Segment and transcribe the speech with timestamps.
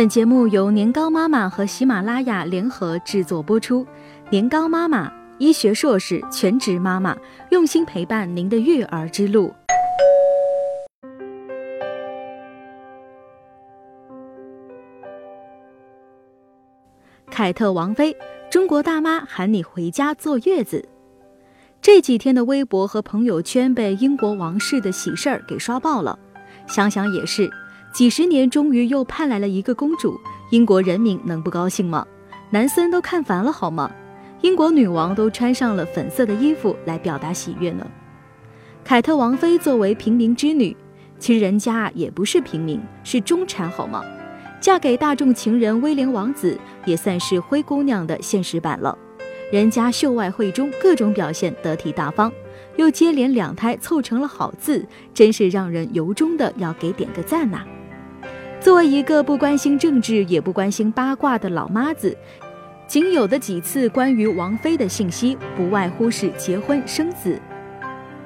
[0.00, 3.86] 本节目由年糕妈妈和喜马拉雅联合制作播出。
[4.30, 7.14] 年糕妈妈，医学硕士，全职妈妈，
[7.50, 9.52] 用心陪伴您的育儿之路。
[17.30, 18.16] 凯特王妃，
[18.50, 20.88] 中国大妈喊你回家坐月子。
[21.82, 26.18] 这几天的微博和朋友圈被英国王室的喜事儿给刷爆了。
[26.66, 27.50] 想想也是。
[27.92, 30.18] 几十年，终于又盼来了一个公主，
[30.50, 32.06] 英国人民能不高兴吗？
[32.50, 33.90] 男森都看烦了好吗？
[34.42, 37.86] 英国女王都穿上了粉色的衣服来表达喜悦呢。
[38.84, 40.74] 凯特王妃作为平民之女，
[41.18, 44.02] 其实人家也不是平民，是中产好吗？
[44.60, 48.96] 嫁给大众情人威廉王子，也算是灰姑娘的现实版了。
[49.50, 52.32] 人家秀外慧中，各种表现得体大方，
[52.76, 57.64] 又接连两胎凑成了好字，真是让人由衷的要给点个赞呐。
[58.60, 62.14] 作为一个不关心政治也不关心八卦的老妈子，
[62.86, 67.40] 仅有的几次关于王菲的信息，不外乎是结婚生子，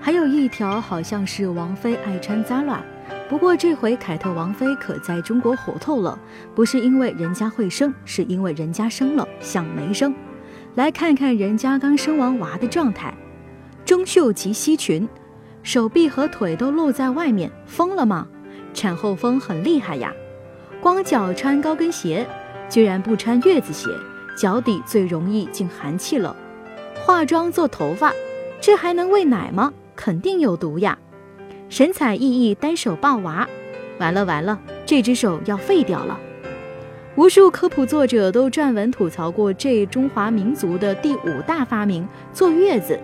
[0.00, 2.80] 还有一条好像是王菲爱穿 Zara。
[3.28, 6.18] 不过这回凯特王妃可在中国火透了，
[6.56, 10.12] 不是因为人家会生，是因为人家生了像没生。
[10.74, 13.14] 来看看人家刚生完娃的状态，
[13.84, 15.08] 中袖及膝裙，
[15.62, 18.26] 手臂和腿都露在外面，疯了吗？
[18.74, 20.12] 产后风很厉害呀，
[20.80, 22.26] 光脚穿高跟鞋，
[22.68, 23.88] 居然不穿月子鞋，
[24.36, 26.34] 脚底最容易进寒气了。
[27.04, 28.12] 化妆做头发，
[28.60, 29.72] 这还能喂奶吗？
[29.94, 30.96] 肯定有毒呀。
[31.68, 33.48] 神采奕奕单手抱娃，
[33.98, 36.18] 完了完了，这只手要废掉了。
[37.16, 43.00] 无数科普作者都撰文吐槽过这中华民族的第五大发明——坐月子。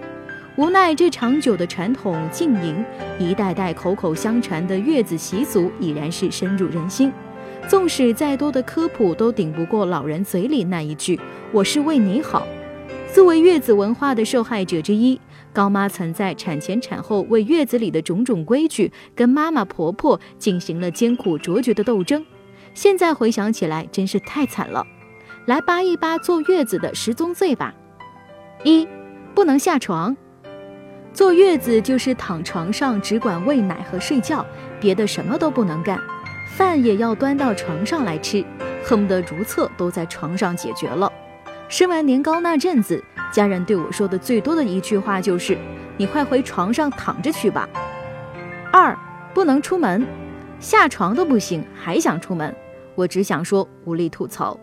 [0.57, 2.85] 无奈这长久的传统禁淫，
[3.19, 7.11] 一代代口口相传的月子习俗已然是深入人心。
[7.69, 11.19] 纵使再多的科普，都顶不过老人嘴里那一句
[11.53, 12.47] “我是为你好”。
[13.13, 15.21] 作为月子文化的受害者之一，
[15.53, 22.25] 高妈曾在产前产后为月子里的种种规矩，跟妈妈婆婆进行了艰苦卓绝的斗争。
[22.75, 24.87] 现在回想起来，真是太惨了。
[25.47, 27.75] 来扒一扒坐月子的十宗罪吧：
[28.65, 28.87] 一，
[29.35, 30.17] 不能下床。
[31.13, 34.45] 坐月子就是躺床上，只管喂奶和睡觉，
[34.81, 36.01] 别的什么都不能干，
[36.57, 38.45] 饭也要端到床上来吃，
[38.85, 41.11] 恨不得如厕都在床上解决了。
[41.67, 43.03] 生完年糕那阵子，
[43.33, 45.57] 家人对我说的最多的一句话就是
[45.97, 47.67] ：“你快回床上躺着去吧。”
[48.71, 48.97] 二
[49.33, 50.07] 不能出门，
[50.61, 52.55] 下床都不行，还想出门？
[52.95, 54.61] 我只想说无力吐槽。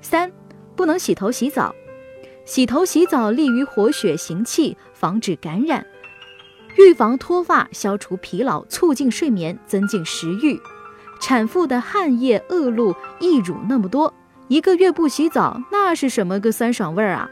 [0.00, 0.32] 三
[0.74, 1.72] 不能洗头洗澡。
[2.44, 5.86] 洗头洗澡利于活血行气，防止感染，
[6.76, 10.60] 预防脱发，消除疲劳，促进睡眠，增进食欲。
[11.22, 14.12] 产妇的汗液、恶露、溢乳那么多，
[14.48, 17.30] 一个月不洗澡，那是什么个酸爽味儿啊？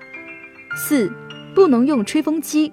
[0.77, 1.13] 四，
[1.57, 2.73] 不能用吹风机。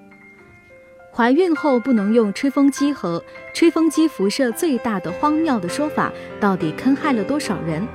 [1.11, 7.85] 怀孕后不能用吹风机和吹风机辐射最大的荒谬的说法，到底坑害了多少人？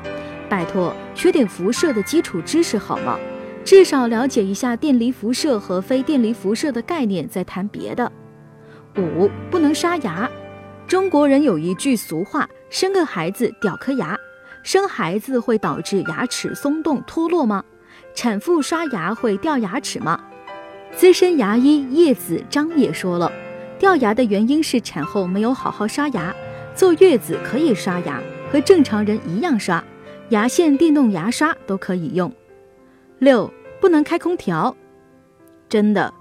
[0.49, 3.16] 拜托，学点辐射的基础知识好吗？
[3.65, 8.11] 至少了解一下电离辐射和非电离辐射的概念，再谈别的。
[8.97, 10.28] 五不能刷牙。
[10.88, 14.19] 中国人有一句俗话：“生个孩子掉颗牙。”
[14.65, 17.65] 生孩子会导致牙齿松动脱落吗？
[18.15, 20.19] 产妇刷牙会掉牙齿吗？
[20.94, 23.31] 资深牙医叶子张也说了，
[23.78, 26.34] 掉牙的原因是产后没有好好刷牙。
[26.75, 29.82] 坐月子可以刷牙，和正常人一样刷，
[30.31, 32.32] 牙线、电动牙刷都可以用。
[33.19, 34.75] 六不能开空调，
[35.69, 36.15] 真的，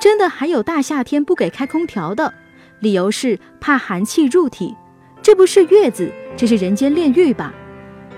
[0.00, 2.34] 真的还有大夏天不给开空调的，
[2.80, 4.76] 理由是怕寒气入体。
[5.26, 7.52] 这不是月子，这是人间炼狱吧？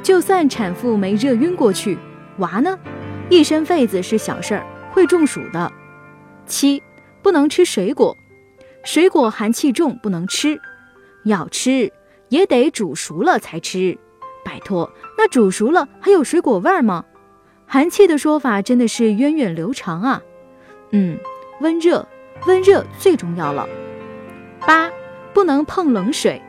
[0.02, 1.96] 就算产妇没热晕过去，
[2.36, 2.78] 娃呢？
[3.30, 5.72] 一身痱子是小事儿，会中暑的。
[6.44, 6.82] 七
[7.22, 8.14] 不能吃水果，
[8.84, 10.60] 水果寒气重，不能吃。
[11.24, 11.91] 要吃
[12.28, 13.97] 也得煮熟了才吃。
[14.44, 17.06] 拜托，那煮熟了还有水果味儿吗？
[17.65, 20.22] 寒气的说法真的是源远流长啊，
[20.91, 21.18] 嗯，
[21.62, 22.06] 温热，
[22.47, 23.66] 温热最重要了。
[24.66, 24.91] 八，
[25.33, 26.42] 不能碰冷水，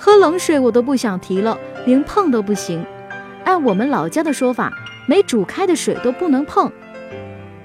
[0.00, 2.86] 喝冷水我都不想提了，连碰都不行。
[3.44, 4.72] 按我们老家的说法，
[5.08, 6.70] 没煮开的水都不能碰。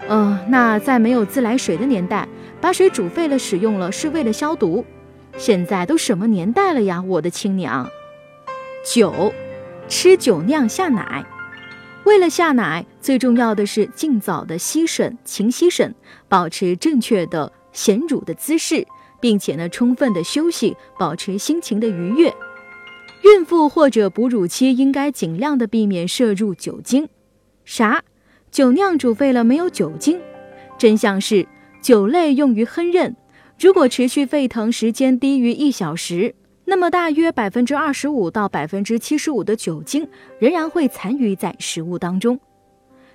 [0.07, 2.27] 呃，那在没有自来水的年代，
[2.59, 4.83] 把水煮沸了使用了是为了消毒。
[5.37, 7.87] 现在都什么年代了呀，我的亲娘。
[8.83, 9.31] 九，
[9.87, 11.23] 吃酒酿下奶。
[12.03, 15.93] 为了下奶，最重要的是尽早的吸吮、勤吸吮，
[16.27, 18.85] 保持正确的衔乳的姿势，
[19.23, 22.27] 并且呢，充分的休息，保持心情的愉悦。
[23.21, 27.07] 孕妇或者哺乳期应该尽量的避免摄入酒精。
[27.63, 28.03] 啥？
[28.51, 30.19] 酒酿煮沸了没有酒精？
[30.77, 31.47] 真相是，
[31.81, 33.15] 酒类用于烹饪，
[33.57, 36.35] 如果持续沸腾时间低于一小时，
[36.65, 40.05] 那么大约百分之二十五到百分之七十五的酒精
[40.37, 42.37] 仍然会残余在食物当中。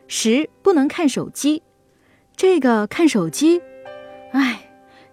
[0.06, 1.62] 十不能看手机，
[2.34, 3.60] 这个看手机，
[4.32, 4.67] 哎，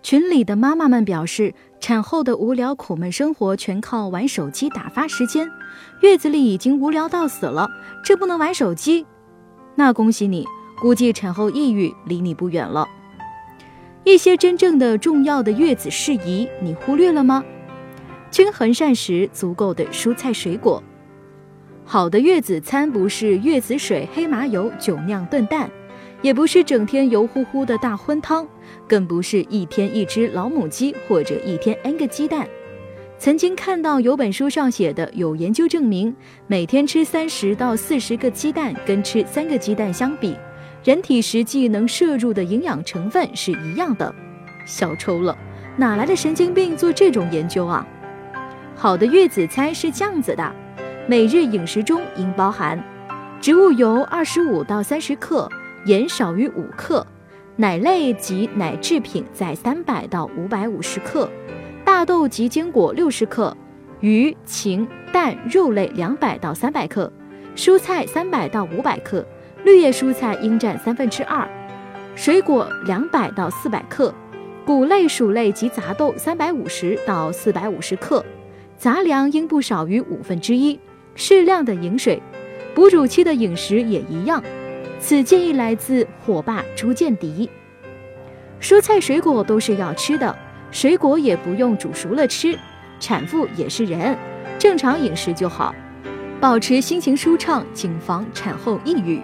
[0.06, 5.50] 群里的妈妈们表示，产后的无聊苦闷生活全靠玩手机打发时间，
[6.02, 7.68] 月子里已经无聊到死了，
[8.04, 9.04] 这不能玩手机？
[9.74, 10.46] 那恭喜你，
[10.80, 12.88] 估计产后抑郁离你不远了。
[14.04, 17.44] 一些真正的重要的月子事宜，你忽略了吗？
[18.30, 20.84] 均衡膳食，足够的蔬菜水果。
[21.84, 25.68] 好的月子餐不是月子水、黑麻油、酒酿炖蛋，
[26.26, 28.48] 也不是整天油乎乎的大荤汤，
[28.88, 32.48] 更不是一天一只老母鸡或者一天 n 个鸡蛋。
[33.20, 36.16] 曾经看到有本书上写的，有研究证明，
[36.48, 40.36] 每天吃三十到四十个鸡蛋，跟吃三个鸡蛋相比，
[40.84, 44.12] 人体实际能摄入的营养成分是一样的。
[44.66, 45.38] 小抽了，
[45.78, 47.86] 哪来的神经病做这种研究啊？
[48.76, 50.56] 好的月子餐是这样子的。
[51.08, 52.84] 每日饮食中应包含
[53.40, 55.48] 植物油二十五到三十克，
[55.86, 57.06] 盐少于五克，
[57.58, 61.30] 奶类及奶制品在三百到五百五十克，
[61.84, 63.56] 大豆及坚果六十克，
[64.00, 67.12] 鱼、禽、蛋、肉类两百到三百克，
[67.56, 69.24] 蔬菜三百到五百克，
[69.64, 71.48] 绿叶蔬菜应占三分之二，
[72.16, 74.12] 水果两百到四百克，
[74.66, 78.26] 谷类、薯类及杂豆三百五十到四百五十克，
[78.76, 80.80] 杂粮应不少于五分之一。
[81.14, 82.20] 适量的饮水，
[82.74, 84.44] 哺乳期的饮食也一样。
[85.08, 87.48] 此建议来自火爸朱建迪。
[88.60, 90.36] 蔬菜水果都是要吃的，
[90.72, 92.58] 水果也不用煮熟了吃。
[93.00, 94.18] 产妇也是人，
[94.58, 95.76] 正常饮食就好。
[96.42, 99.22] 保持心情舒畅，谨防产后抑郁。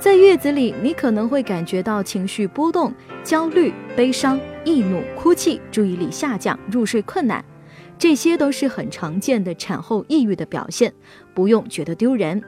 [0.00, 2.92] 在月子里，你可能会感觉到情绪波动、
[3.22, 7.44] 焦虑、悲伤、易怒、哭泣、注意力下降、入睡困难。
[7.96, 10.92] 这些都是很常见的产后抑郁的表现，
[11.32, 12.42] 不用觉得丢人。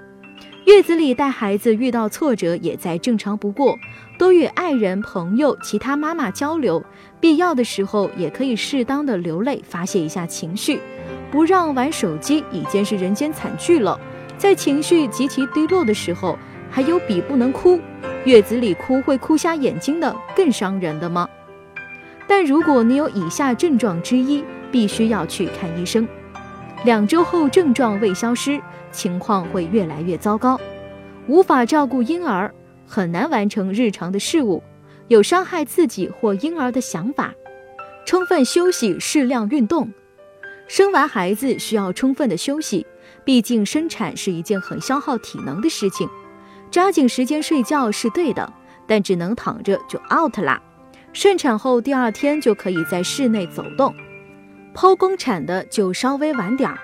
[0.64, 3.74] 月子里带孩子遇到挫折也再正常不过，
[4.18, 6.84] 多与爱人、朋友、其他妈妈交流，
[7.18, 10.78] 必要的时候也可以适当的流泪发泄一下情绪，
[11.30, 13.98] 不让玩手机已经是人间惨剧了。
[14.36, 16.38] 在情绪极其低落的时候，
[16.70, 17.80] 还有比不能哭，
[18.24, 21.26] 月子里哭会哭瞎眼睛的更伤人的吗？
[22.26, 26.06] 但如果你有以下症状之一，必须要去看医生。
[26.84, 28.60] 两周后症状未消失，
[28.98, 30.60] 情况会越来越糟糕，
[31.28, 32.52] 无法照顾婴儿，
[32.84, 34.60] 很难完成日常的事务，
[35.06, 37.32] 有伤害自己或婴儿的想法。
[38.04, 39.88] 充分休息，适量运动。
[40.66, 42.84] 生完孩子需要充分的休息，
[43.24, 46.08] 毕竟生产是一件很消耗体能的事情。
[46.68, 48.52] 抓紧时间睡觉是对的，
[48.84, 50.60] 但只能躺着就 out 啦。
[51.12, 53.94] 顺产后第二天就可以在室内走动。
[54.74, 56.78] 剖宫产的就稍微晚点儿，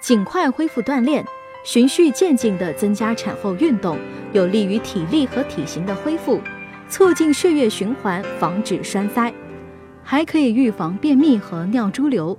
[0.00, 1.24] 尽快恢复锻炼，
[1.64, 3.98] 循序渐进地增加产后运动，
[4.32, 6.40] 有利于体力和体型的恢复，
[6.88, 9.32] 促进血液循环，防止栓塞，
[10.02, 12.36] 还可以预防便秘和尿潴留。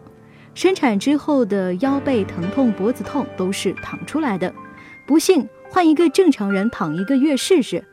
[0.54, 4.54] 生产之后的腰背疼痛、脖子痛都是躺出来的，
[5.08, 7.84] 不信换一个正常人躺一个月试试。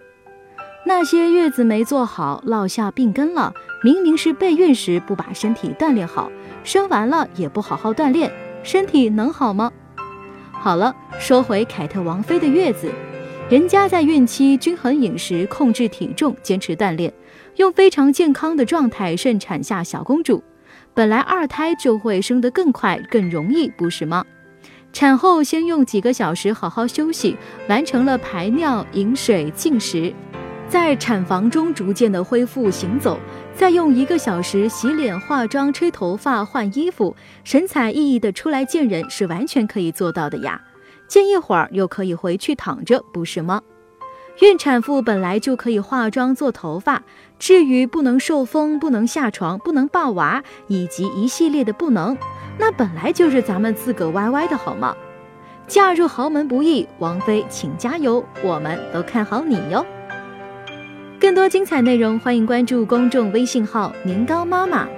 [0.85, 3.55] 那些月子没做好，落下病根了。
[3.83, 6.31] 明明是备孕时不把身体锻炼好，
[6.65, 8.31] 生完了也不好好锻炼，
[8.63, 9.73] 身体能好吗？
[10.63, 12.93] 好了，说回凯特王妃的月子，
[13.49, 17.11] 人家在孕期均衡饮食，控制体重，坚持锻炼，
[17.57, 20.43] 用非常健康的状态顺产下小公主。
[20.93, 24.23] 本来二胎就会生得更快更容易，不是吗？
[24.93, 30.13] 产后先用几个小时好好休息，完成了排尿、饮水、进食。
[30.71, 33.19] 在产房中逐渐的恢复行走，
[33.57, 40.61] 再用一个小时洗脸、化妆、吹头发、换衣服，神采奕奕的出来见人是完全可以做到的呀。
[41.09, 43.61] 见一会儿又可以回去躺着，不是吗？
[44.43, 47.03] 孕产妇本来就可以化妆、做头发，
[47.37, 52.17] 至于不能受风、不能下床、不能抱娃，以及一系列的不能，
[52.59, 54.95] 那本来就是咱们自个歪歪的好吗？
[55.67, 59.85] 嫁入豪门不易，王妃请加油，我们都看好你哟。
[61.21, 64.89] 更多精彩内容，欢迎关注公众微信号“年糕妈妈”。